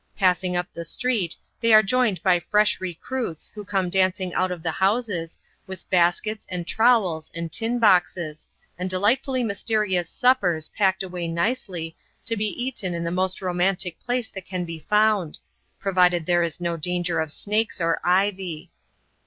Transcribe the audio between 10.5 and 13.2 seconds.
packed away nicely, to be eaten in the